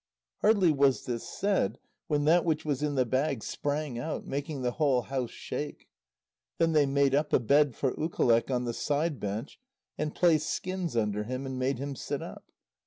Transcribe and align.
Hardly 0.37 0.71
was 0.71 1.05
this 1.05 1.21
said 1.23 1.77
when 2.07 2.25
that 2.25 2.43
which 2.43 2.65
was 2.65 2.81
in 2.81 2.95
the 2.95 3.05
bag 3.05 3.43
sprang 3.43 3.99
out, 3.99 4.25
making 4.25 4.63
the 4.63 4.71
whole 4.71 5.03
house 5.03 5.29
shake. 5.29 5.89
Then 6.57 6.71
they 6.71 6.87
made 6.87 7.13
up 7.13 7.31
a 7.33 7.39
bed 7.39 7.75
for 7.75 7.93
Ukaleq 7.93 8.49
on 8.49 8.63
the 8.65 8.73
side 8.73 9.19
bench, 9.19 9.59
and 9.99 10.15
placed 10.15 10.49
skins 10.49 10.97
under 10.97 11.25
him 11.25 11.45
and 11.45 11.59
made 11.59 11.77
him 11.77 11.95
sit 11.95 12.23
up. 12.23 12.45